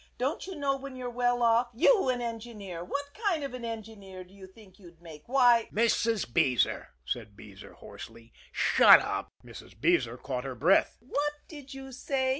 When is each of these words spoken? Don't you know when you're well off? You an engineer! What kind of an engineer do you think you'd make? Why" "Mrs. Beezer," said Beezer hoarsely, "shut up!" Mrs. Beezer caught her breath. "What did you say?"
Don't 0.17 0.47
you 0.47 0.55
know 0.55 0.75
when 0.75 0.95
you're 0.95 1.11
well 1.11 1.43
off? 1.43 1.69
You 1.75 2.09
an 2.09 2.23
engineer! 2.23 2.83
What 2.83 3.11
kind 3.27 3.43
of 3.43 3.53
an 3.53 3.63
engineer 3.63 4.23
do 4.23 4.33
you 4.33 4.47
think 4.47 4.79
you'd 4.79 4.99
make? 4.99 5.25
Why" 5.29 5.69
"Mrs. 5.71 6.25
Beezer," 6.33 6.89
said 7.05 7.35
Beezer 7.37 7.73
hoarsely, 7.73 8.33
"shut 8.51 8.99
up!" 8.99 9.29
Mrs. 9.45 9.79
Beezer 9.79 10.17
caught 10.17 10.43
her 10.43 10.55
breath. 10.55 10.97
"What 11.01 11.33
did 11.47 11.75
you 11.75 11.91
say?" 11.91 12.29